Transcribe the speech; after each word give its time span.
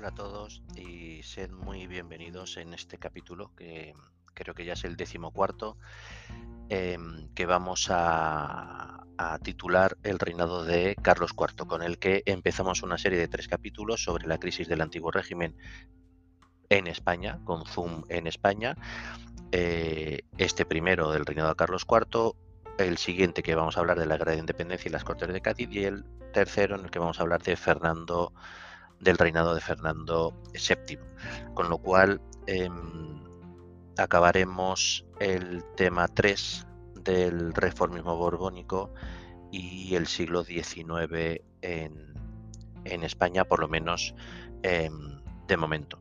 Hola 0.00 0.08
a 0.08 0.14
todos 0.14 0.62
y 0.76 1.22
sed 1.22 1.50
muy 1.50 1.86
bienvenidos 1.86 2.56
en 2.56 2.72
este 2.72 2.96
capítulo 2.96 3.54
que 3.54 3.92
creo 4.32 4.54
que 4.54 4.64
ya 4.64 4.72
es 4.72 4.84
el 4.84 4.96
decimocuarto 4.96 5.76
em, 6.70 7.28
que 7.34 7.44
vamos 7.44 7.88
a, 7.90 9.04
a, 9.18 9.38
titular 9.40 9.98
El 10.02 10.18
reinado 10.18 10.64
de 10.64 10.96
Carlos 11.02 11.32
IV, 11.38 11.66
con 11.66 11.82
el 11.82 11.98
que 11.98 12.22
empezamos 12.24 12.82
una 12.82 12.96
serie 12.96 13.18
de 13.18 13.28
tres 13.28 13.46
capítulos 13.46 14.02
sobre 14.02 14.26
la 14.26 14.38
crisis 14.38 14.68
del 14.68 14.80
antiguo 14.80 15.10
régimen 15.10 15.54
en 16.70 16.86
España, 16.86 17.38
con 17.44 17.66
zoom 17.66 18.04
en 18.08 18.26
España. 18.26 18.78
Eh, 19.52 20.20
este 20.38 20.64
primero 20.64 21.12
del 21.12 21.26
reinado 21.26 21.50
de 21.50 21.56
Carlos 21.56 21.86
IV, 21.86 22.32
el 22.78 22.96
siguiente 22.96 23.42
que 23.42 23.54
vamos 23.54 23.76
a 23.76 23.80
hablar 23.80 23.98
de 23.98 24.06
la 24.06 24.16
guerra 24.16 24.32
de 24.32 24.38
independencia 24.38 24.88
y 24.88 24.92
las 24.92 25.04
cortes 25.04 25.30
de 25.30 25.42
Cádiz 25.42 25.68
y 25.70 25.84
el 25.84 26.06
tercero 26.32 26.76
en 26.76 26.86
el 26.86 26.90
que 26.90 27.00
vamos 27.00 27.18
a 27.18 27.22
hablar 27.22 27.42
de 27.42 27.54
Fernando 27.54 28.32
del 29.00 29.18
reinado 29.18 29.54
de 29.54 29.60
Fernando 29.60 30.34
VII. 30.52 30.98
Con 31.54 31.68
lo 31.68 31.78
cual 31.78 32.20
em, 32.46 33.24
acabaremos 33.96 35.04
el 35.18 35.64
tema 35.76 36.08
3 36.08 36.66
del 37.02 37.54
reformismo 37.54 38.16
borbónico 38.16 38.92
y 39.50 39.94
el 39.94 40.06
siglo 40.06 40.44
XIX 40.44 41.42
en, 41.62 42.10
España, 42.84 43.44
por 43.44 43.60
lo 43.60 43.68
menos 43.68 44.14
em, 44.62 45.20
de 45.46 45.56
momento. 45.56 46.00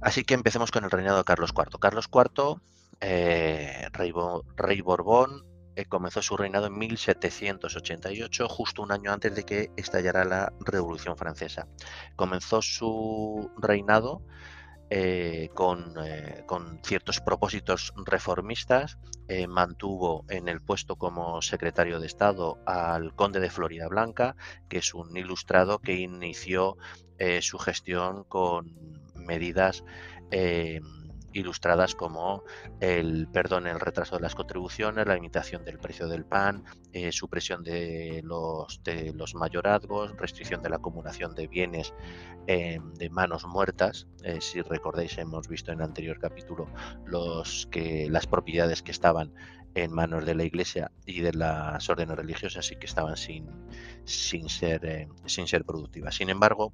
Así 0.00 0.24
que 0.24 0.34
empecemos 0.34 0.70
con 0.70 0.84
el 0.84 0.90
reinado 0.90 1.18
de 1.18 1.24
Carlos 1.24 1.52
IV. 1.56 1.78
Carlos 1.78 2.08
IV, 2.12 2.60
rey, 3.00 4.12
rey, 4.56 4.80
Borbón, 4.80 5.44
comenzó 5.88 6.22
su 6.22 6.36
reinado 6.36 6.66
en 6.66 6.78
1788, 6.78 8.48
justo 8.48 8.82
un 8.82 8.92
año 8.92 9.12
antes 9.12 9.34
de 9.34 9.44
que 9.44 9.70
estallara 9.76 10.24
la 10.24 10.52
Revolución 10.60 11.16
Francesa. 11.16 11.66
Comenzó 12.16 12.60
su 12.62 13.50
reinado 13.56 14.22
eh, 14.90 15.50
con, 15.54 15.94
eh, 16.04 16.44
ciertos 16.82 17.20
propósitos 17.20 17.94
reformistas, 18.04 18.98
eh, 19.28 19.46
mantuvo 19.46 20.24
en 20.28 20.48
el 20.48 20.60
puesto 20.60 20.96
como 20.96 21.40
secretario 21.40 22.00
de 22.00 22.08
Estado 22.08 22.58
al 22.66 23.14
conde 23.14 23.38
de 23.38 23.50
Florida 23.50 23.86
Blanca, 23.86 24.34
que 24.68 24.78
es 24.78 24.92
un 24.92 25.16
ilustrado 25.16 25.78
que 25.78 25.94
inició 25.94 26.76
eh, 27.18 27.40
su 27.40 27.58
gestión 27.58 28.24
con 28.24 28.74
medidas 29.14 29.84
eh, 30.32 30.80
ilustradas 31.32 31.94
como 31.94 32.44
el 32.80 33.28
perdón 33.28 33.66
el 33.66 33.80
retraso 33.80 34.16
de 34.16 34.22
las 34.22 34.34
contribuciones, 34.34 35.06
la 35.06 35.14
limitación 35.14 35.64
del 35.64 35.78
precio 35.78 36.08
del 36.08 36.24
pan, 36.24 36.64
eh, 36.92 37.12
supresión 37.12 37.62
de 37.62 38.20
los, 38.24 38.82
de 38.82 39.12
los 39.14 39.34
mayorazgos, 39.34 40.16
restricción 40.16 40.62
de 40.62 40.70
la 40.70 40.76
acumulación 40.76 41.34
de 41.34 41.46
bienes 41.46 41.94
eh, 42.46 42.78
de 42.94 43.10
manos 43.10 43.46
muertas. 43.46 44.06
Eh, 44.24 44.40
si 44.40 44.62
recordáis, 44.62 45.18
hemos 45.18 45.48
visto 45.48 45.72
en 45.72 45.78
el 45.78 45.84
anterior 45.84 46.18
capítulo 46.18 46.68
los 47.04 47.68
que, 47.70 48.08
las 48.10 48.26
propiedades 48.26 48.82
que 48.82 48.90
estaban 48.90 49.32
en 49.74 49.92
manos 49.92 50.26
de 50.26 50.34
la 50.34 50.44
iglesia 50.44 50.90
y 51.06 51.20
de 51.20 51.32
las 51.32 51.88
órdenes 51.88 52.16
religiosas 52.16 52.70
y 52.72 52.76
que 52.76 52.86
estaban 52.86 53.16
sin, 53.16 53.48
sin, 54.04 54.48
ser, 54.48 55.08
sin 55.26 55.46
ser 55.46 55.64
productivas. 55.64 56.16
Sin 56.16 56.28
embargo, 56.28 56.72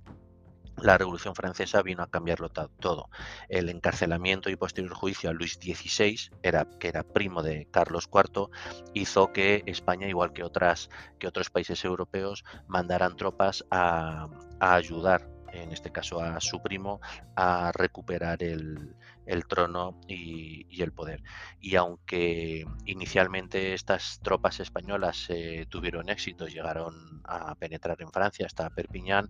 la 0.83 0.99
Revolución 0.99 1.35
Francesa 1.35 1.83
vino 1.83 2.03
a 2.03 2.11
cambiarlo 2.11 2.49
todo. 2.49 3.09
El 3.49 3.69
encarcelamiento 3.69 4.51
y 4.51 4.57
posterior 4.57 4.95
juicio 4.95 5.31
a 5.31 5.33
Luis 5.33 5.55
XVI, 5.55 6.31
era, 6.43 6.67
que 6.79 6.89
era 6.89 7.03
primo 7.03 7.43
de 7.43 7.67
Carlos 7.71 8.09
IV, 8.13 8.49
hizo 8.95 9.33
que 9.33 9.63
España, 9.67 10.09
igual 10.09 10.33
que, 10.33 10.45
otras, 10.45 10.91
que 11.19 11.29
otros 11.29 11.51
países 11.51 11.85
europeos, 11.85 12.45
mandaran 12.67 13.17
tropas 13.17 13.65
a, 13.71 14.29
a 14.61 14.75
ayudar 14.75 15.36
en 15.63 15.73
este 15.73 15.91
caso 15.91 16.21
a 16.21 16.41
su 16.41 16.63
primo, 16.63 17.01
a 17.35 17.73
recuperar 17.73 18.43
el, 18.43 18.95
el 19.27 19.47
trono 19.47 19.99
y, 20.09 20.67
el 20.83 20.93
poder. 20.93 21.23
Y 21.61 21.77
aunque 21.77 22.65
inicialmente 22.85 23.75
estas 23.75 24.21
tropas 24.23 24.61
españolas 24.61 25.27
eh, 25.29 25.67
tuvieron 25.69 26.09
éxito, 26.09 26.47
llegaron 26.47 27.23
a 27.25 27.55
penetrar 27.57 28.01
en 28.01 28.11
Francia 28.11 28.47
hasta 28.47 28.71
Perpiñán, 28.71 29.29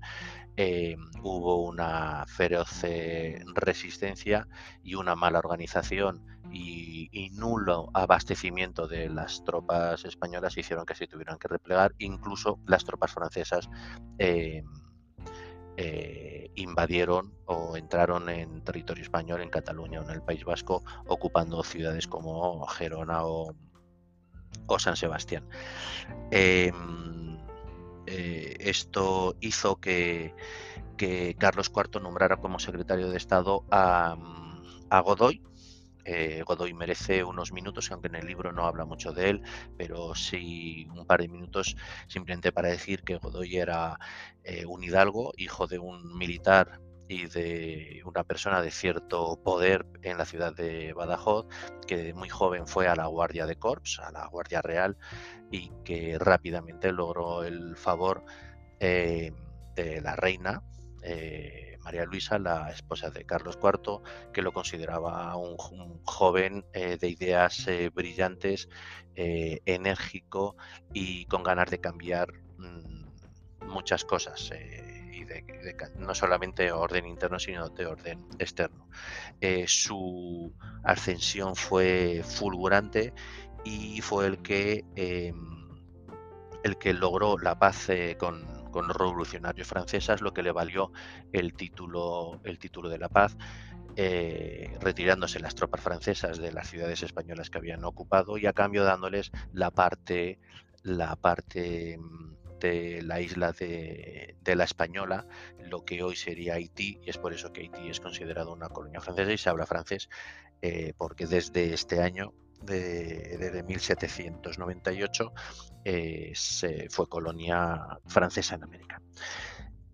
eh, 0.57 0.97
hubo 1.23 1.63
una 1.63 2.25
feroz 2.27 2.85
eh, 2.85 3.43
resistencia 3.55 4.47
y 4.83 4.95
una 4.95 5.15
mala 5.15 5.39
organización 5.39 6.25
y, 6.51 7.09
y, 7.13 7.31
nulo 7.31 7.91
abastecimiento 7.95 8.87
de 8.87 9.09
las 9.09 9.45
tropas 9.45 10.05
españolas 10.05 10.57
hicieron 10.57 10.87
que 10.87 10.95
se 10.95 11.07
tuvieran 11.07 11.39
que 11.39 11.49
replegar, 11.49 11.95
incluso 11.99 12.61
las 12.67 12.85
tropas 12.85 13.13
francesas. 13.13 13.69
Eh, 15.79 16.51
invadieron 16.55 17.35
o 17.45 17.77
entraron 17.77 18.31
en 18.31 18.63
territorio 18.65 19.03
español, 19.03 19.43
en 19.43 19.51
Cataluña 19.51 20.01
o 20.01 20.05
en 20.05 20.11
el 20.11 20.23
País 20.23 20.45
Vasco, 20.45 20.83
ocupando 21.07 21.63
ciudades 21.63 22.07
como 22.07 22.67
Gerona 22.67 23.27
o, 23.27 23.55
o 24.67 24.79
San 24.79 24.97
Sebastián. 24.97 25.47
Eh, 26.31 26.73
eh, 28.07 28.57
esto 28.61 29.37
hizo 29.41 29.77
que, 29.77 30.35
que, 30.97 31.35
Carlos 31.39 31.71
IV 31.75 32.01
nombrara 32.01 32.39
como 32.39 32.59
secretario 32.59 33.11
de 33.11 33.17
Estado 33.19 33.65
a, 33.71 34.17
a 34.89 35.01
Godoy, 35.01 35.43
eh, 36.07 36.43
Godoy 36.47 36.73
merece 36.73 37.25
unos 37.25 37.53
minutos, 37.53 37.91
aunque 37.91 38.07
en 38.07 38.15
el 38.15 38.27
libro 38.27 38.53
no 38.53 38.65
habla 38.65 38.85
mucho 38.85 39.13
de 39.13 39.31
él, 39.31 39.43
pero 39.77 40.15
sí 40.15 40.87
un 40.95 41.05
par 41.05 41.21
de 41.21 41.29
minutos 41.29 41.77
simplemente 42.07 42.53
para 42.53 42.69
decir 42.69 43.03
que 43.03 43.17
Godoy 43.17 43.57
era 43.57 43.99
eh, 44.45 44.65
un 44.67 44.85
hidalgo, 44.85 45.33
hijo 45.37 45.67
de 45.67 45.81
un 45.81 46.17
militar 46.17 46.81
y 47.09 47.27
de 47.27 48.03
una 48.05 48.23
persona 48.23 48.63
de 48.63 48.71
cierto 48.71 49.41
poder 49.43 49.85
en 50.03 50.17
la 50.19 50.25
ciudad 50.25 50.55
de 50.55 50.93
Badajoz, 50.93 51.47
que 51.89 52.15
muy 52.15 52.29
joven 52.29 52.69
fue 52.69 52.87
a 52.87 52.95
la 52.95 53.07
Guardia 53.07 53.47
de 53.47 53.57
Corps, 53.57 54.01
a 54.01 54.13
la 54.13 54.27
Guardia 54.29 54.63
Real, 54.63 54.97
y 55.51 55.73
que 55.85 56.19
rápidamente 56.19 56.93
logró 56.93 57.43
el 57.43 57.77
favor 57.77 58.25
eh, 58.79 59.33
de 59.75 60.01
la 60.01 60.15
reina. 60.15 60.63
María 61.87 62.05
Luisa, 62.05 62.37
la 62.41 62.69
esposa 62.73 63.11
de 63.11 63.25
Carlos 63.25 63.61
IV, 63.63 64.01
que 64.33 64.43
lo 64.43 64.53
consideraba 64.53 65.37
un, 65.37 65.57
joven 66.03 66.67
eh, 66.73 66.99
de 67.01 67.09
ideas 67.09 67.69
eh, 67.69 67.91
brillantes, 67.95 68.69
eh, 69.15 69.61
enérgico 69.67 70.57
y 70.93 71.27
con 71.27 71.45
ganas 71.45 71.71
de 71.71 71.79
cambiar 71.79 72.33
mmm, 72.59 73.07
muchas 73.69 74.05
cosas. 74.05 74.51
Y 75.13 75.25
de, 75.27 75.45
no 75.97 76.13
solamente 76.13 76.73
orden 76.73 77.07
interno, 77.07 77.39
sino 77.39 77.69
de 77.69 77.87
orden 77.87 78.27
externo. 78.41 78.89
Su 79.67 80.53
ascensión 80.83 81.55
fue 81.55 82.23
fulgurante 82.25 83.15
y 83.65 84.01
fue 84.01 84.27
el 84.27 84.43
que, 84.43 84.85
em, 84.97 85.69
el 86.65 86.79
que 86.79 86.93
logró 86.95 87.39
la 87.39 87.57
paz 87.61 87.89
con, 88.19 88.56
con 88.77 88.89
los 88.89 88.97
revolucionarios 88.99 89.67
francesas, 89.67 90.21
lo 90.21 90.35
que 90.35 90.43
le 90.43 90.53
valió 90.53 90.93
el 91.33 91.55
título, 91.55 92.43
el 92.45 92.59
título 92.59 92.91
de 92.91 92.99
la 92.99 93.09
paz, 93.09 93.35
eh, 93.97 94.77
retirándose 94.83 95.41
las 95.41 95.55
tropas 95.55 95.81
francesas 95.81 96.37
de 96.37 96.53
las 96.53 96.69
ciudades 96.69 97.03
españolas 97.03 97.49
que 97.49 97.57
habían 97.57 97.83
ocupado 97.85 98.37
y 98.37 98.45
a 98.45 98.53
cambio 98.53 98.85
dándoles 98.85 99.33
la 99.55 99.71
parte, 99.71 100.39
la 100.83 101.17
parte 101.17 101.97
mm, 101.97 102.59
de 102.61 103.01
la 103.01 103.23
isla 103.23 103.53
de, 103.53 104.37
de, 104.43 104.57
la 104.57 104.65
Española, 104.65 105.27
lo 105.71 105.87
que 105.87 106.03
hoy 106.03 106.15
sería 106.15 106.57
Haití, 106.57 107.01
y 107.03 107.09
es 107.09 107.17
por 107.17 107.33
eso 107.33 107.55
que 107.55 107.63
Haití 107.63 107.89
es 107.89 108.01
considerado 108.01 108.53
una 108.53 108.69
colonia 108.69 109.01
francesa 109.01 109.33
y 109.33 109.39
se 109.39 109.49
habla 109.49 109.65
francés, 109.65 110.11
eh, 110.61 110.93
porque 110.99 111.27
desde 111.27 111.73
este 111.73 112.03
año 112.03 112.35
de, 112.63 113.37
desde 113.39 113.63
1798 113.63 115.33
eh, 115.85 116.33
se 116.35 116.89
fue 116.91 117.09
colonia 117.09 117.99
francesa 118.07 118.57
en 118.57 118.65
América. 118.65 119.01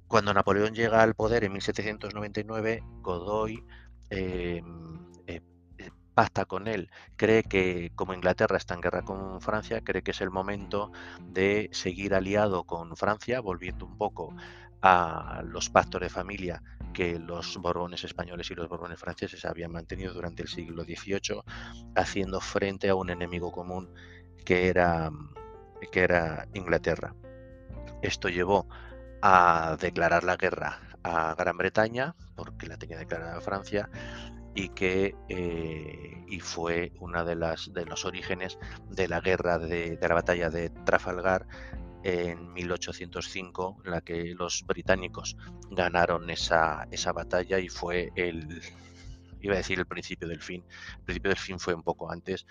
Cuando 0.08 0.34
Napoleón 0.34 0.74
llega 0.74 1.02
al 1.02 1.14
poder 1.14 1.44
en 1.44 1.52
1799, 1.52 2.82
Godoy 3.00 3.64
eh, 4.10 4.62
eh, 5.26 5.40
pacta 6.14 6.44
con 6.44 6.68
él, 6.68 6.90
cree 7.16 7.42
que 7.42 7.92
como 7.94 8.12
Inglaterra 8.12 8.58
está 8.58 8.74
en 8.74 8.82
guerra 8.82 9.02
con 9.02 9.40
Francia, 9.40 9.80
cree 9.82 10.02
que 10.02 10.10
es 10.10 10.20
el 10.20 10.30
momento 10.30 10.92
de 11.20 11.70
seguir 11.72 12.14
aliado 12.14 12.64
con 12.64 12.96
Francia, 12.96 13.40
volviendo 13.40 13.86
un 13.86 13.96
poco 13.96 14.34
a 14.82 15.42
los 15.46 15.70
pactos 15.70 16.00
de 16.00 16.10
familia 16.10 16.62
que 16.92 17.18
los 17.18 17.56
borbones 17.58 18.04
españoles 18.04 18.50
y 18.50 18.54
los 18.54 18.68
borbones 18.68 18.98
franceses 18.98 19.44
habían 19.44 19.72
mantenido 19.72 20.12
durante 20.12 20.42
el 20.42 20.48
siglo 20.48 20.84
XVIII, 20.84 21.42
haciendo 21.94 22.40
frente 22.40 22.88
a 22.88 22.94
un 22.94 23.10
enemigo 23.10 23.50
común 23.50 23.92
que 24.44 24.68
era, 24.68 25.10
que 25.90 26.00
era 26.00 26.46
Inglaterra. 26.52 27.14
Esto 28.02 28.28
llevó 28.28 28.68
a 29.22 29.76
declarar 29.80 30.24
la 30.24 30.36
guerra 30.36 30.80
a 31.04 31.34
Gran 31.34 31.56
Bretaña, 31.56 32.14
porque 32.34 32.66
la 32.66 32.76
tenía 32.76 32.98
declarada 32.98 33.40
Francia, 33.40 33.88
y 34.54 34.68
que 34.70 35.14
eh, 35.28 36.24
y 36.28 36.40
fue 36.40 36.92
una 37.00 37.24
de 37.24 37.36
las 37.36 37.72
de 37.72 37.86
los 37.86 38.04
orígenes 38.04 38.58
de 38.90 39.08
la 39.08 39.20
guerra 39.20 39.58
de, 39.58 39.96
de 39.96 40.08
la 40.08 40.14
batalla 40.14 40.50
de 40.50 40.68
Trafalgar 40.68 41.46
en 42.04 42.52
1805, 42.52 43.82
en 43.84 43.90
la 43.90 44.00
que 44.00 44.34
los 44.34 44.64
británicos 44.66 45.36
ganaron 45.70 46.28
esa, 46.30 46.86
esa 46.90 47.12
batalla 47.12 47.58
y 47.58 47.68
fue 47.68 48.10
el, 48.16 48.62
iba 49.40 49.54
a 49.54 49.58
decir 49.58 49.78
el 49.78 49.86
principio 49.86 50.28
del 50.28 50.40
fin, 50.40 50.64
el 50.98 51.04
principio 51.04 51.30
del 51.30 51.38
fin 51.38 51.58
fue 51.58 51.74
un 51.74 51.82
poco 51.82 52.10
antes, 52.10 52.46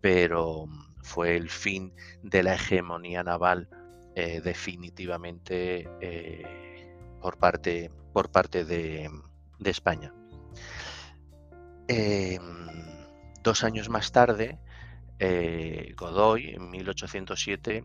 pero 0.00 0.66
fue 1.02 1.36
el 1.36 1.48
fin 1.48 1.92
de 2.22 2.42
la 2.42 2.54
hegemonía 2.54 3.22
naval 3.22 3.68
eh, 4.14 4.40
definitivamente 4.40 5.88
eh, 6.00 6.96
por 7.20 7.38
parte, 7.38 7.90
por 8.12 8.30
parte 8.30 8.64
de, 8.64 9.10
España. 9.64 10.12
Em, 11.88 12.42
dos 13.42 13.64
años 13.64 13.88
más 13.88 14.12
tarde, 14.12 14.58
eh, 15.18 15.94
Godoy, 15.96 16.50
en 16.50 16.70
1807, 16.70 17.84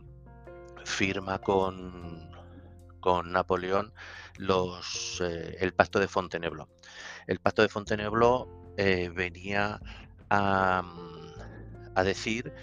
firma 0.85 1.39
con, 1.39 2.31
con 2.99 3.31
Napoleón 3.31 3.93
los, 4.37 5.21
el 5.21 5.73
pacto 5.73 5.99
de 5.99 6.07
Fontainebleau. 6.07 6.67
El 7.27 7.39
pacto 7.39 7.61
de 7.61 7.69
Fontainebleau 7.69 8.47
venía 8.75 9.79
a, 10.29 10.83
a 11.95 12.03
decir 12.03 12.53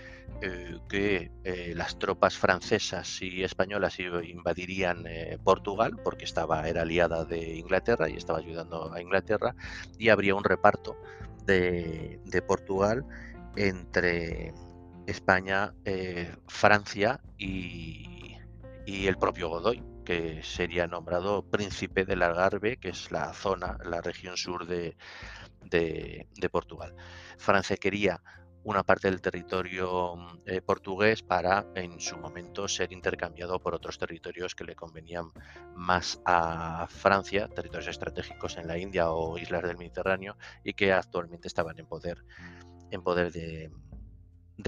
eh, 0.43 0.79
que 0.89 1.31
eh, 1.45 1.75
las 1.77 1.99
tropas 1.99 2.39
francesas 2.39 3.21
y 3.21 3.45
españolas 3.45 3.99
invadirían 4.01 5.07
eh, 5.07 5.39
Portugal 5.45 5.99
porque 6.03 6.25
estaba 6.25 6.67
era 6.67 6.81
aliada 6.83 7.27
de 7.27 7.57
Inglaterra 7.57 8.09
y 8.09 8.17
estaba 8.17 8.39
ayudando 8.39 8.91
a 8.91 9.03
Inglaterra 9.03 9.55
y 9.99 10.09
habría 10.09 10.35
un 10.35 10.45
reparto 10.45 10.97
de, 11.45 12.21
Portugal 12.47 13.05
entre 13.57 14.55
España, 15.11 15.75
Francia 16.47 17.21
y, 17.39 18.37
el 18.87 19.17
propio 19.19 19.49
Godoy 19.49 19.83
que 20.05 20.43
sería 20.43 20.89
nombrado 20.89 21.49
príncipe 21.49 22.05
del 22.05 22.23
Algarve, 22.23 22.79
que 22.79 22.89
es 22.89 23.13
la 23.13 23.33
zona, 23.33 23.79
la 23.85 24.01
región 24.01 24.37
sur 24.37 24.67
de, 24.67 24.97
Portugal. 26.51 26.95
Francia 27.39 27.77
quería 27.77 28.21
una 28.65 28.83
parte 28.83 29.09
del 29.09 29.21
territorio 29.21 30.17
eh, 30.47 30.61
portugués 30.61 31.23
para 31.23 31.67
en 31.75 32.01
su 32.01 32.19
momento 32.19 32.67
ser 32.69 32.93
intercambiado 32.93 33.61
por 33.61 33.75
otros 33.75 33.99
territorios 33.99 34.55
que 34.55 34.65
le 34.65 34.75
convenían 34.75 35.31
más 35.75 36.21
a 36.25 36.87
Francia, 36.89 37.49
territorios 37.49 37.89
estratégicos 37.89 38.59
en 38.59 38.67
la 38.67 38.79
India 38.79 39.13
o 39.13 39.39
islas 39.39 39.63
del 39.63 39.79
Mediterráneo 39.79 40.37
y 40.65 40.75
que 40.75 40.93
actualmente 40.93 41.49
estaban 41.49 41.79
en 41.79 41.87
poder, 41.87 42.25
en 42.91 43.03
poder 43.03 43.33
de, 43.33 43.71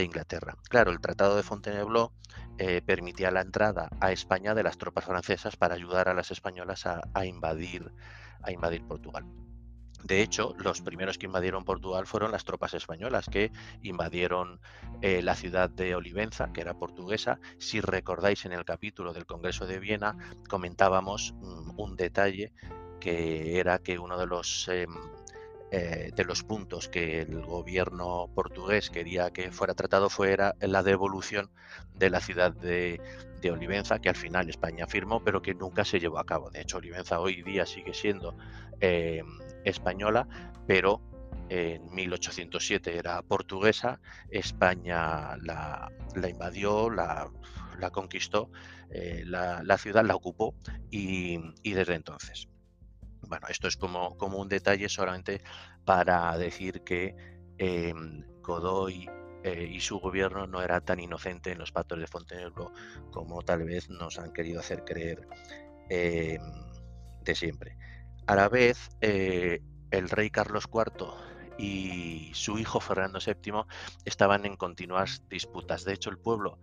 Inglaterra. 0.00 0.56
Claro, 0.68 0.90
el 0.90 1.00
Tratado 1.00 1.36
de 1.36 1.42
Fontainebleau 1.42 2.12
eh, 2.58 2.80
permitía 2.84 3.30
la 3.30 3.42
entrada 3.42 3.90
a 4.00 4.12
España 4.12 4.54
de 4.54 4.62
las 4.62 4.78
tropas 4.78 5.04
francesas 5.04 5.56
para 5.56 5.74
ayudar 5.74 6.08
a 6.08 6.14
las 6.14 6.30
españolas 6.30 6.86
a 6.86 7.26
invadir, 7.26 7.92
a 8.42 8.52
invadir 8.52 8.86
Portugal. 8.86 9.24
De 10.02 10.20
hecho, 10.20 10.54
los 10.58 10.80
primeros 10.80 11.16
que 11.16 11.26
invadieron 11.26 11.64
Portugal 11.64 12.06
fueron 12.06 12.32
las 12.32 12.44
tropas 12.44 12.74
españolas 12.74 13.26
que 13.30 13.52
invadieron 13.82 14.60
eh, 15.00 15.22
la 15.22 15.36
ciudad 15.36 15.70
de 15.70 15.94
Olivenza, 15.94 16.52
que 16.52 16.60
era 16.60 16.74
portuguesa. 16.74 17.38
Si 17.58 17.80
recordáis 17.80 18.44
en 18.44 18.52
el 18.52 18.64
capítulo 18.64 19.12
del 19.12 19.26
Congreso 19.26 19.64
de 19.66 19.78
Viena, 19.78 20.16
comentábamos 20.48 21.34
mm, 21.36 21.78
un 21.78 21.96
detalle 21.96 22.52
que 22.98 23.60
era 23.60 23.78
que 23.78 23.98
uno 23.98 24.18
de 24.18 24.26
los 24.26 24.68
em, 24.68 24.92
eh, 25.74 26.10
de 26.14 26.24
los 26.24 26.42
puntos 26.42 26.90
que 26.90 27.22
el 27.22 27.40
gobierno 27.40 28.28
portugués 28.34 28.90
quería 28.90 29.30
que 29.30 29.50
fuera 29.52 29.72
tratado 29.72 30.10
fuera 30.10 30.54
la 30.60 30.82
devolución 30.82 31.50
de 31.94 32.10
la 32.10 32.20
ciudad 32.20 32.52
de, 32.52 33.00
Olivenza, 33.50 33.98
que 33.98 34.10
al 34.10 34.16
final 34.16 34.50
España 34.50 34.86
firmó, 34.86 35.24
pero 35.24 35.40
que 35.40 35.54
nunca 35.54 35.86
se 35.86 35.98
llevó 35.98 36.18
a 36.18 36.26
cabo. 36.26 36.50
De 36.50 36.60
hecho, 36.60 36.76
Olivenza 36.76 37.20
hoy 37.20 37.42
día 37.42 37.64
sigue 37.64 37.94
siendo 37.94 38.36
em, 38.80 39.26
española, 39.64 40.28
pero 40.66 41.00
en 41.48 41.90
1807 41.90 42.98
era 42.98 43.22
portuguesa, 43.22 43.98
España 44.30 45.38
la, 45.38 45.90
invadió, 46.28 46.90
la, 46.90 47.30
conquistó, 47.92 48.50
eh, 48.90 49.22
la, 49.24 49.78
ciudad 49.78 50.04
la 50.04 50.16
ocupó 50.16 50.54
y 50.90 51.40
desde 51.64 51.94
entonces 51.94 52.51
bueno, 53.32 53.46
esto 53.48 53.66
es 53.66 53.78
como, 53.78 54.18
como 54.18 54.36
un 54.36 54.48
detalle 54.50 54.90
solamente 54.90 55.40
para 55.86 56.36
decir 56.36 56.82
que 56.82 57.16
em, 57.56 58.26
Godoy 58.42 59.08
eh, 59.42 59.70
y 59.72 59.80
su 59.80 59.98
gobierno 60.00 60.46
no 60.46 60.60
era 60.60 60.82
tan 60.82 61.00
inocente 61.00 61.50
en 61.50 61.58
los 61.58 61.72
pactos 61.72 61.98
de 61.98 62.06
Fontainebleau 62.06 62.70
como 63.10 63.40
tal 63.40 63.64
vez 63.64 63.88
nos 63.88 64.18
han 64.18 64.34
querido 64.34 64.60
hacer 64.60 64.84
creer 64.84 65.26
em, 65.88 66.42
de 67.24 67.34
siempre. 67.34 67.78
A 68.26 68.36
la 68.36 68.50
vez, 68.50 68.90
eh, 69.00 69.62
el 69.90 70.10
rey 70.10 70.28
Carlos 70.28 70.68
IV 70.70 71.06
y 71.56 72.32
su 72.34 72.58
hijo 72.58 72.80
Fernando 72.80 73.18
VII 73.18 73.62
estaban 74.04 74.44
en 74.44 74.56
continuas 74.56 75.22
disputas. 75.30 75.84
De 75.86 75.94
hecho, 75.94 76.10
el 76.10 76.18
pueblo 76.18 76.58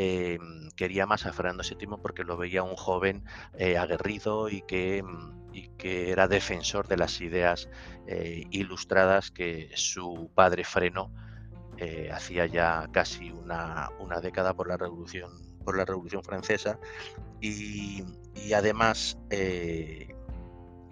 em, 0.00 0.70
quería 0.76 1.06
más 1.06 1.26
a 1.26 1.32
Fernando 1.32 1.64
VII 1.64 1.98
porque 2.00 2.22
lo 2.22 2.36
veía 2.36 2.62
un 2.62 2.76
joven 2.76 3.24
eh, 3.54 3.76
aguerrido 3.76 4.48
y 4.48 4.62
que, 4.62 5.02
mm, 5.02 5.48
y 5.52 5.68
que, 5.70 6.12
era 6.12 6.28
defensor 6.28 6.86
de 6.86 6.96
las 6.96 7.20
ideas 7.20 7.68
eh, 8.06 8.44
ilustradas 8.52 9.32
que 9.32 9.70
su 9.74 10.30
padre 10.36 10.62
frenó 10.62 11.12
eh, 11.78 12.10
hacía 12.12 12.46
ya 12.46 12.88
casi 12.92 13.32
una, 13.32 13.90
década 14.22 14.54
por 14.54 14.68
la 14.68 14.76
revolución 14.76 16.22
francesa. 16.22 16.78
Y, 17.40 18.04
y 18.36 18.52
además 18.52 19.18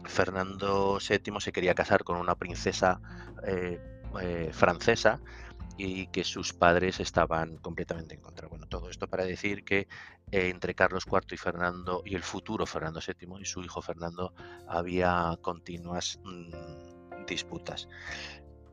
Fernando 0.05 0.99
VII 0.99 1.41
se 1.41 1.53
quería 1.53 1.75
casar 1.75 2.03
con 2.03 2.17
una 2.17 2.35
princesa 2.35 3.01
francesa 4.53 5.21
y 5.77 6.07
que 6.09 6.25
sus 6.25 6.53
padres 6.53 7.01
estaban 7.01 7.59
completamente 7.59 8.15
en 8.15 8.21
contra. 8.21 8.49
Bueno, 8.49 8.67
todo 8.67 8.89
esto 8.89 9.09
para 9.09 9.25
decir 9.25 9.65
que 9.65 9.89
eh, 10.31 10.49
entre 10.49 10.75
Carlos 10.75 11.05
IV 11.07 11.27
y 11.33 11.37
Fernando 11.37 12.03
y 12.05 12.15
el 12.15 12.23
futuro 12.23 12.67
Fernando 12.67 13.01
VII 13.07 13.41
y 13.41 13.45
su 13.45 13.63
hijo 13.63 13.83
Fernando 13.83 14.33
había 14.69 15.37
continuas 15.43 16.19
mm, 16.25 17.27
disputas. 17.27 17.89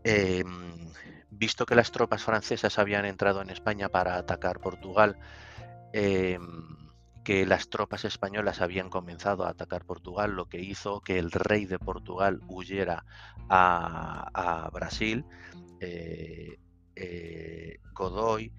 Em, 0.04 0.92
visto 1.30 1.66
que 1.66 1.76
las 1.76 1.92
tropas 1.92 2.24
francesas 2.24 2.78
habían 2.80 3.06
entrado 3.06 3.42
en 3.42 3.50
España 3.50 3.90
para 3.90 4.18
atacar 4.18 4.60
Portugal, 4.60 5.18
em, 5.94 6.74
que 7.24 7.46
las 7.46 7.70
tropas 7.70 8.06
españolas 8.06 8.62
habían 8.62 8.90
comenzado 8.90 9.46
a 9.46 9.50
atacar 9.50 9.86
Portugal, 9.86 10.32
lo 10.32 10.48
que 10.48 10.60
hizo 10.60 11.02
que 11.02 11.20
el 11.20 11.32
rey 11.32 11.66
de 11.66 11.80
Portugal 11.80 12.42
huyera 12.48 13.06
a, 13.50 14.70
Brasil. 14.74 15.26
Eh, 15.80 16.58
Godoy 18.10 18.52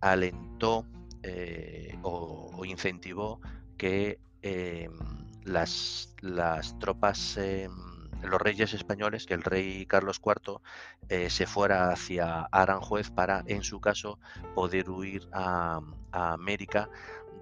alentó 0.00 0.86
eh, 1.22 1.98
o, 2.02 2.64
incentivó 2.64 3.40
que 3.76 4.18
em, 4.42 4.92
las, 5.44 6.14
las, 6.20 6.78
tropas, 6.78 7.36
em, 7.36 7.70
los 8.22 8.40
reyes 8.40 8.74
españoles, 8.74 9.26
que 9.26 9.34
el 9.34 9.42
rey 9.42 9.86
Carlos 9.86 10.20
IV 10.24 10.60
se 11.30 11.46
fuera 11.46 11.90
hacia 11.90 12.42
Aranjuez 12.50 13.10
para, 13.10 13.44
en 13.46 13.62
su 13.62 13.80
caso, 13.80 14.18
poder 14.54 14.90
huir 14.90 15.28
a 15.32 15.80
América 16.12 16.88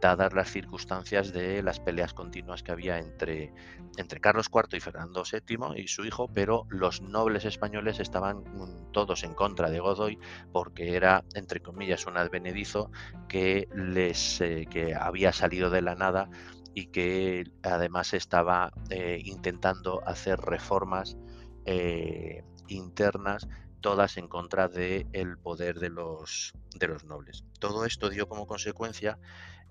dadas 0.04 0.34
las 0.34 0.50
circunstancias 0.50 1.32
de 1.32 1.62
las 1.62 1.80
peleas 1.80 2.12
continuas 2.12 2.62
que 2.62 2.72
había 2.72 2.98
entre, 2.98 3.54
entre 3.96 4.20
Carlos 4.20 4.50
IV 4.52 4.76
y 4.76 4.80
Fernando 4.80 5.22
VII 5.24 5.80
y 5.82 5.88
su 5.88 6.04
hijo, 6.04 6.28
pero 6.28 6.66
los 6.68 7.00
nobles 7.00 7.46
españoles 7.46 8.00
estaban 8.00 8.40
mm, 8.40 8.92
todos 8.92 9.24
en 9.24 9.32
contra 9.32 9.70
de 9.70 9.80
Godoy 9.80 10.18
porque 10.52 10.94
era, 10.94 11.24
entre 11.34 11.60
comillas, 11.60 12.04
un 12.04 12.18
advenedizo 12.18 12.90
que, 13.28 13.66
les, 13.74 14.42
eh, 14.42 14.66
que 14.70 14.94
había 14.94 15.32
salido 15.32 15.70
de 15.70 15.80
la 15.80 15.94
nada 15.94 16.28
y 16.74 16.88
que 16.88 17.44
además 17.62 18.12
estaba 18.12 18.74
eh, 18.90 19.22
intentando 19.24 20.06
hacer 20.06 20.38
reformas 20.38 21.16
eh, 21.64 22.44
internas 22.68 23.48
todas 23.80 24.18
en 24.18 24.28
contra 24.28 24.68
del 24.68 25.06
el 25.14 25.38
poder 25.38 25.78
de 25.78 25.88
los, 25.88 26.52
de 26.74 26.88
los 26.88 27.04
nobles. 27.04 27.44
Todo 27.58 27.86
esto 27.86 28.10
dio 28.10 28.28
como 28.28 28.46
consecuencia 28.46 29.18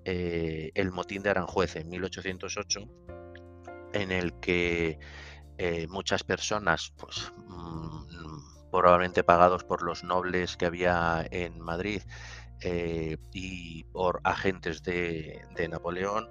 eh, 0.06 0.72
el 0.76 0.92
motín 0.92 1.24
de 1.24 1.30
Aranjuez 1.30 1.76
en 1.78 1.90
1808, 1.90 2.82
en 3.94 4.12
el 4.12 4.34
que 4.40 5.00
eh, 5.58 5.88
muchas 5.88 6.24
personas, 6.24 6.94
pues 6.98 7.32
mm, 7.48 8.72
probablemente 8.72 9.24
pagados 9.24 9.64
por 9.64 9.84
los 9.84 10.04
nobles 10.04 10.58
que 10.58 10.66
había 10.66 11.26
en 11.32 11.60
Madrid 11.62 12.02
eh, 12.62 13.18
y 13.32 13.86
por 13.86 14.20
agentes 14.24 14.84
de, 14.84 15.42
Napoleón, 15.70 16.30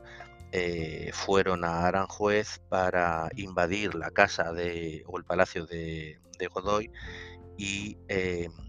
fueron 1.12 1.64
a 1.64 1.86
Aranjuez 1.86 2.60
para 2.68 3.30
invadir 3.36 3.94
la 3.94 4.10
casa 4.10 4.52
o 4.52 5.18
el 5.18 5.24
palacio 5.24 5.64
de 5.64 6.18
Godoy 6.52 6.90
y 7.56 7.96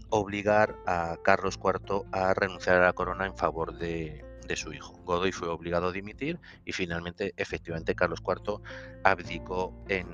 obligar 0.08 0.76
a 0.86 1.18
Carlos 1.22 1.58
IV 1.62 2.04
a 2.12 2.32
renunciar 2.32 2.76
a 2.76 2.86
la 2.86 2.92
corona 2.94 3.26
en 3.26 3.36
favor 3.36 3.76
de, 3.76 4.24
de 4.46 4.56
su 4.56 4.72
hijo. 4.72 4.94
Godoy 5.04 5.32
fue 5.32 5.48
obligado 5.48 5.88
a 5.88 5.92
dimitir 5.92 6.38
y 6.64 6.72
finalmente, 6.72 7.34
efectivamente, 7.36 7.94
Carlos 7.94 8.20
IV 8.26 8.60
abdicó 9.02 9.74
en, 9.88 10.06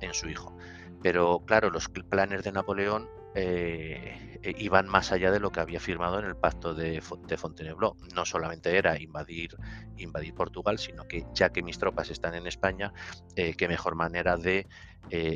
en 0.00 0.14
su 0.14 0.28
hijo. 0.28 0.56
Pero 1.02 1.44
claro, 1.46 1.70
los 1.70 1.88
planes 1.88 2.42
de 2.42 2.52
Napoleón 2.52 3.08
eh, 3.38 4.38
eh, 4.42 4.54
iban 4.56 4.88
más 4.88 5.12
allá 5.12 5.30
de 5.30 5.40
lo 5.40 5.52
que 5.52 5.60
había 5.60 5.78
firmado 5.78 6.18
en 6.18 6.24
el 6.24 6.36
pacto 6.36 6.72
de, 6.72 7.02
Fontainebleau. 7.02 7.94
No 8.14 8.24
solamente 8.24 8.78
era 8.78 8.98
invadir, 8.98 9.54
invadir 9.98 10.34
Portugal, 10.34 10.78
sino 10.78 11.06
que 11.06 11.26
ya 11.34 11.50
que 11.50 11.62
mis 11.62 11.78
tropas 11.78 12.10
están 12.10 12.34
en 12.34 12.46
España, 12.46 12.94
eh, 13.36 13.54
qué 13.54 13.68
mejor 13.68 13.94
manera 13.94 14.38
de 14.38 14.66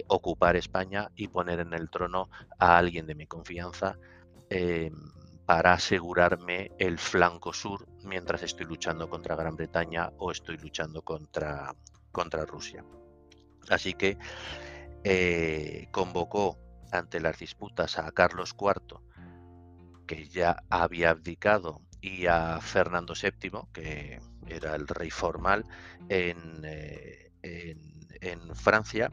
ocupar 0.09 0.57
España 0.57 1.11
y 1.15 1.29
poner 1.29 1.61
en 1.61 1.75
el 1.75 1.91
trono 1.91 2.29
a 2.59 2.79
alguien 2.79 3.07
de 3.07 3.15
mi 3.15 3.27
confianza 3.27 3.99
para 5.51 5.73
asegurarme 5.73 6.71
el 6.79 6.97
flanco 6.97 7.53
sur 7.53 7.85
mientras 8.05 8.41
estoy 8.45 8.67
luchando 8.67 9.11
contra 9.11 9.35
Gran 9.35 9.57
Bretaña 9.57 10.13
o 10.19 10.31
estoy 10.31 10.57
luchando 10.59 11.03
contra, 11.03 11.75
contra 12.13 12.47
Rusia. 12.47 12.85
Así 13.69 13.95
que 13.95 14.17
convocó 15.91 16.57
ante 16.93 17.19
las 17.19 17.37
disputas 17.37 17.99
a 17.99 18.13
Carlos 18.13 18.55
IV, 18.57 19.01
que 20.07 20.29
ya 20.29 20.63
había 20.71 21.11
abdicado, 21.11 21.81
y 22.01 22.27
a 22.27 22.61
Fernando 22.61 23.15
VII, 23.21 23.63
que 23.73 24.21
era 24.47 24.77
el 24.77 24.87
rey 24.87 25.11
formal 25.11 25.65
en, 26.09 26.61
eh, 26.63 27.33
en, 27.43 28.55
Francia, 28.55 29.11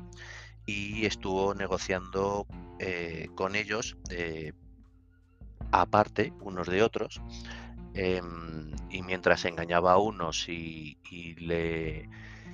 y 0.67 1.03
estuvo 1.07 1.55
negociando 1.55 2.45
eh, 2.77 3.27
con 3.33 3.55
ellos 3.55 3.97
eh, 4.11 4.53
aparte 5.71 6.33
unos 6.41 6.67
de 6.67 6.83
otros. 6.83 7.21
Em, 7.93 8.71
y 8.89 9.01
mientras 9.01 9.45
engañaba 9.45 9.93
a 9.93 9.97
unos 9.97 10.47
y, 10.49 10.97
le, 11.39 12.09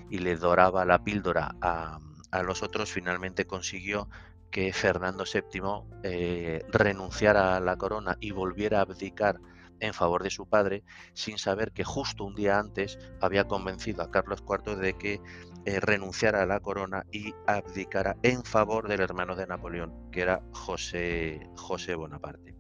y 0.10 0.18
le 0.20 0.36
doraba 0.38 0.86
la 0.86 1.04
píldora 1.04 1.56
a, 1.62 2.00
a 2.32 2.44
los 2.44 2.64
otros, 2.64 2.92
finalmente 2.92 3.46
consiguió 3.46 4.10
que 4.54 4.72
Fernando 4.72 5.26
VII 5.26 6.00
eh, 6.04 6.64
renunciara 6.70 7.56
a 7.56 7.60
la 7.60 7.76
corona 7.76 8.18
y 8.20 8.32
volviera 8.32 8.80
a 8.80 8.82
abdicar 8.84 9.40
en 9.80 9.94
favor 9.94 10.24
de 10.24 10.30
su 10.30 10.48
padre, 10.48 10.84
sin 11.14 11.38
saber 11.38 11.72
que 11.74 11.84
justo 11.84 12.24
un 12.24 12.36
día 12.36 12.60
antes 12.60 12.98
había 13.20 13.46
convencido 13.46 14.04
a 14.04 14.12
Carlos 14.12 14.44
IV 14.48 14.78
de 14.78 14.94
que 14.94 15.20
eh, 15.66 15.80
renunciara 15.80 16.44
a 16.44 16.46
la 16.46 16.60
corona 16.60 17.06
y 17.12 17.34
abdicara 17.48 18.16
en 18.22 18.44
favor 18.44 18.88
del 18.88 19.02
hermano 19.02 19.36
de 19.36 19.48
Napoleón, 19.48 20.12
que 20.12 20.22
era 20.22 20.42
José, 20.52 21.50
José 21.56 21.96
Bonaparte. 21.96 22.56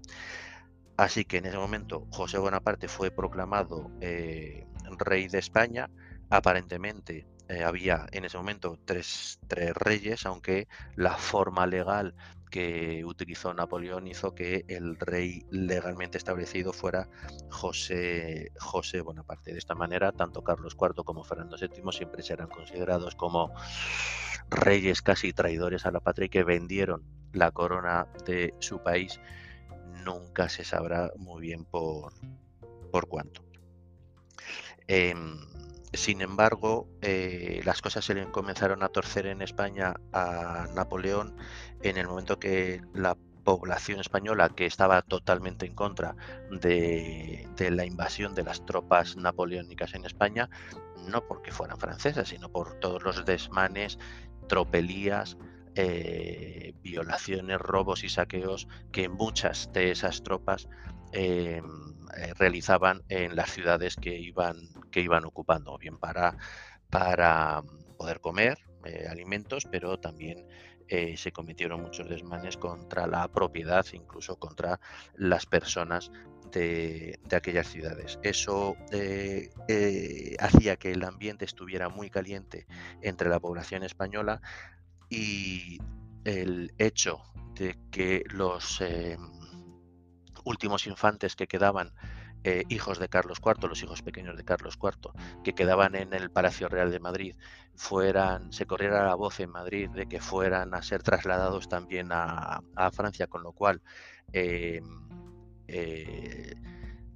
Así 0.97 1.25
que 1.25 1.37
en 1.37 1.45
ese 1.45 1.57
momento 1.57 2.07
José 2.11 2.37
Bonaparte 2.37 2.87
fue 2.87 3.11
proclamado 3.11 3.91
eh, 4.01 4.67
rey 4.99 5.27
de 5.27 5.39
España, 5.39 5.89
aparentemente 6.29 7.27
eh, 7.49 7.63
había 7.63 8.05
en 8.11 8.25
ese 8.25 8.37
momento 8.37 8.79
tres, 8.85 9.39
reyes, 9.49 10.25
aunque 10.25 10.67
la 10.95 11.17
forma 11.17 11.67
legal 11.67 12.15
que 12.49 13.03
utilizó 13.03 13.53
Napoleón 13.53 14.07
hizo 14.07 14.33
que 14.33 14.63
el 14.67 14.95
rey 14.97 15.43
legalmente 15.49 16.17
establecido 16.17 16.71
fuera 16.71 17.09
José, 17.49 18.51
José 18.59 19.01
Bonaparte. 19.01 19.51
De 19.51 19.57
esta 19.57 19.75
manera, 19.75 20.11
tanto 20.11 20.43
Carlos 20.43 20.77
IV 20.79 21.03
como 21.03 21.23
Fernando 21.23 21.57
VII 21.57 21.91
siempre 21.91 22.23
serán 22.23 22.49
considerados 22.49 23.15
como 23.15 23.51
reyes 24.49 25.01
casi 25.01 25.33
traidores 25.33 25.85
a 25.85 25.91
la 25.91 25.99
patria 25.99 26.27
y 26.27 26.29
que 26.29 26.43
vendieron 26.43 27.03
la 27.33 27.51
corona 27.51 28.07
de 28.25 28.53
su 28.59 28.81
país. 28.81 29.19
Nunca 30.05 30.49
se 30.49 30.63
sabrá 30.63 31.11
muy 31.17 31.41
bien 31.41 31.65
por, 31.65 32.13
por 32.91 33.07
cuánto. 33.07 33.43
Em, 34.87 35.37
sin 35.93 36.21
embargo, 36.21 36.87
eh, 37.01 37.61
las 37.65 37.81
cosas 37.81 38.03
se 38.03 38.25
comenzaron 38.31 38.83
a 38.83 38.89
torcer 38.89 39.27
en 39.27 39.41
España 39.41 39.95
a 40.11 40.67
Napoleón 40.75 41.35
en 41.81 41.97
el 41.97 42.07
momento 42.07 42.39
que 42.39 42.81
la 42.93 43.15
población 43.43 43.99
española, 43.99 44.49
que 44.49 44.65
estaba 44.65 45.01
totalmente 45.01 45.65
en 45.65 45.75
contra 45.75 46.15
de, 46.49 47.47
la 47.71 47.85
invasión 47.85 48.33
de 48.35 48.43
las 48.43 48.65
tropas 48.65 49.17
napoleónicas 49.17 49.93
en 49.93 50.05
España, 50.05 50.49
no 51.07 51.27
porque 51.27 51.51
fueran 51.51 51.77
francesas, 51.77 52.29
sino 52.29 52.49
por 52.49 52.79
todos 52.79 53.03
los 53.03 53.25
desmanes, 53.25 53.99
tropelías, 54.47 55.37
eh, 55.75 56.73
violaciones, 56.81 57.59
robos 57.59 58.03
y 58.03 58.09
saqueos 58.09 58.67
que 58.91 59.09
muchas 59.09 59.71
de 59.73 59.91
esas 59.91 60.23
tropas 60.23 60.67
em, 61.11 61.63
eh, 62.17 62.33
realizaban 62.37 63.03
en 63.09 63.35
las 63.35 63.51
ciudades 63.51 63.95
que 63.95 64.17
iban 64.19 64.57
que 64.91 65.01
iban 65.01 65.25
ocupando, 65.25 65.77
bien 65.77 65.97
para, 65.97 66.37
para 66.89 67.63
poder 67.97 68.21
comer 68.21 68.59
eh, 68.85 69.07
alimentos, 69.09 69.67
pero 69.69 69.99
también 69.99 70.45
eh, 70.87 71.17
se 71.17 71.31
cometieron 71.31 71.81
muchos 71.81 72.07
desmanes 72.07 72.57
contra 72.57 73.07
la 73.07 73.27
propiedad, 73.29 73.85
incluso 73.93 74.37
contra 74.37 74.79
las 75.15 75.45
personas 75.45 76.11
de, 76.51 77.19
aquellas 77.31 77.67
ciudades. 77.67 78.19
Eso 78.21 78.75
eh, 78.91 79.49
hacía 80.39 80.75
que 80.75 80.91
el 80.91 81.03
ambiente 81.03 81.45
estuviera 81.45 81.89
muy 81.89 82.09
caliente 82.09 82.67
entre 83.01 83.29
la 83.29 83.39
población 83.39 83.83
española 83.83 84.41
y 85.13 85.77
el 86.23 86.73
hecho 86.77 87.21
de 87.53 87.77
que 87.91 88.23
los 88.29 88.81
últimos 90.43 90.87
infantes 90.87 91.35
que 91.35 91.47
quedaban 91.47 91.93
eh, 92.45 92.63
hijos 92.67 92.99
de 92.99 93.07
Carlos 93.07 93.39
IV, 93.45 93.69
los 93.69 93.81
hijos 93.83 94.01
pequeños 94.01 94.35
de 94.35 94.43
Carlos 94.43 94.77
IV, 94.81 95.13
que 95.43 95.53
quedaban 95.53 95.95
en 95.95 96.13
el 96.13 96.29
Palacio 96.29 96.67
Real 96.67 96.91
de 96.91 96.99
Madrid, 96.99 97.35
fueran, 97.75 98.51
se 98.51 98.65
corriera 98.65 99.05
la 99.05 99.15
voz 99.15 99.39
en 99.39 99.49
Madrid 99.49 99.89
de 99.91 100.07
que 100.07 100.19
fueran 100.19 100.73
a 100.73 100.81
ser 100.81 101.03
trasladados 101.03 101.69
también 101.69 102.09
a, 102.11 102.61
Francia, 102.91 103.27
con 103.27 103.43
lo 103.43 103.53
cual 103.53 103.81
em, 104.33 104.83
eh, 105.67 106.53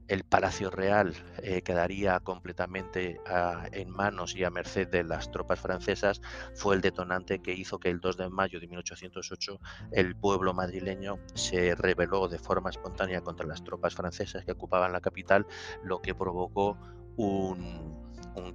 el 0.07 0.23
Palacio 0.23 0.69
Real 0.69 1.13
eh, 1.41 1.61
quedaría 1.61 2.19
completamente 2.19 3.19
ah, 3.27 3.67
en 3.71 3.89
manos 3.89 4.35
y 4.35 4.43
a 4.43 4.49
merced 4.49 4.87
de 4.87 5.03
las 5.03 5.31
tropas 5.31 5.59
francesas, 5.59 6.21
fue 6.55 6.75
el 6.75 6.81
detonante 6.81 7.39
que 7.39 7.53
hizo 7.53 7.79
que 7.79 7.89
el 7.89 7.99
2 7.99 8.17
de 8.17 8.29
mayo 8.29 8.59
de 8.59 8.67
1808 8.67 9.59
el 9.91 10.15
pueblo 10.15 10.53
madrileño 10.53 11.19
se 11.33 11.75
rebeló 11.75 12.27
de 12.27 12.39
forma 12.39 12.69
espontánea 12.69 13.21
contra 13.21 13.45
las 13.45 13.63
tropas 13.63 13.95
francesas 13.95 14.45
que 14.45 14.51
ocupaban 14.51 14.91
la 14.93 15.01
capital, 15.01 15.45
lo 15.83 16.01
que 16.01 16.15
provocó 16.15 16.77
un, 17.17 18.05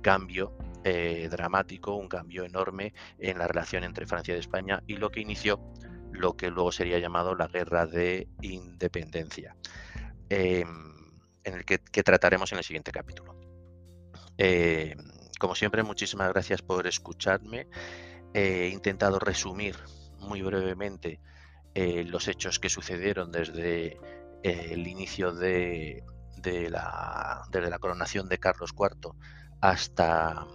cambio 0.00 0.52
eh, 0.84 1.28
dramático, 1.30 1.94
un 1.94 2.08
cambio 2.08 2.44
enorme 2.44 2.92
en 3.18 3.38
la 3.38 3.46
relación 3.46 3.84
entre 3.84 4.06
Francia 4.06 4.34
y 4.34 4.38
España 4.38 4.82
y 4.86 4.96
lo 4.96 5.10
que 5.10 5.20
inició 5.20 5.60
lo 6.12 6.36
que 6.36 6.50
luego 6.50 6.72
sería 6.72 6.98
llamado 6.98 7.34
la 7.34 7.48
Guerra 7.48 7.86
de 7.86 8.28
Independencia. 8.42 9.56
Em, 10.28 10.92
en 11.44 11.54
el 11.54 11.64
que, 11.64 11.78
trataremos 12.02 12.52
en 12.52 12.58
el 12.58 12.64
siguiente 12.64 12.92
capítulo. 12.92 13.36
Eh, 14.38 14.96
como 15.38 15.54
siempre, 15.54 15.82
muchísimas 15.82 16.28
gracias 16.28 16.62
por 16.62 16.86
escucharme. 16.86 17.68
He 18.34 18.68
intentado 18.68 19.18
resumir 19.18 19.76
muy 20.18 20.42
brevemente 20.42 21.20
eh, 21.74 22.04
los 22.04 22.28
hechos 22.28 22.58
que 22.58 22.68
sucedieron 22.68 23.32
desde 23.32 23.98
eh, 24.42 24.68
el 24.70 24.86
inicio 24.86 25.32
de, 25.32 26.04
la 26.44 27.78
coronación 27.80 28.28
de 28.28 28.38
Carlos 28.38 28.74
IV 28.78 29.12
hasta, 29.60 30.46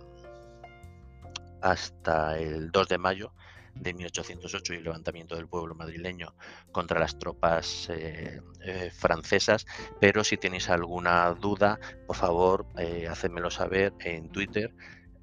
hasta 1.61 2.37
el 2.37 2.71
2 2.71 2.87
de 2.87 2.97
mayo 2.97 3.33
de 3.79 3.93
1808 3.93 4.73
y 4.73 4.77
el 4.77 4.83
levantamiento 4.83 5.35
del 5.35 5.47
pueblo 5.47 5.75
madrileño 5.75 6.35
contra 6.71 6.99
las 6.99 7.17
tropas 7.17 7.89
eh, 7.89 8.41
eh, 8.67 8.91
francesas, 8.91 9.65
pero 10.01 10.23
si 10.23 10.35
tenéis 10.35 10.69
alguna 10.69 11.31
duda, 11.33 11.79
por 12.05 12.17
favor, 12.17 12.67
eh, 12.77 13.07
hacedmelo 13.09 13.49
saber 13.49 13.93
en 13.99 14.29
Twitter. 14.29 14.73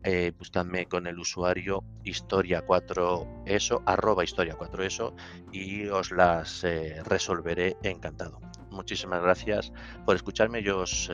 Eh, 0.06 0.32
buscadme 0.38 0.86
con 0.86 1.06
el 1.06 1.18
usuario 1.18 1.82
historia4eso, 2.04 3.82
arroba 3.86 4.22
historia4eso 4.22 5.14
y 5.50 5.86
os 5.88 6.10
las 6.10 6.62
resolveré 7.04 7.76
encantado. 7.82 8.38
Muchísimas 8.70 9.22
gracias 9.22 9.72
por 10.04 10.16
escucharme. 10.16 10.62
Yo 10.62 10.80
os, 10.80 11.10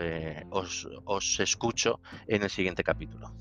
os 1.04 1.40
escucho 1.40 2.00
en 2.26 2.42
el 2.42 2.50
siguiente 2.50 2.82
capítulo. 2.82 3.32